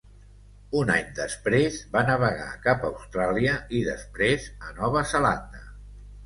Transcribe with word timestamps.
Un 0.77 0.91
any 0.93 1.03
després 1.19 1.77
va 1.95 2.01
navegar 2.07 2.47
cap 2.63 2.87
a 2.87 2.91
Austràlia 2.93 3.53
i 3.81 3.83
després 3.91 4.49
a 4.71 4.75
Nova 4.81 5.05
Zelanda. 5.13 5.63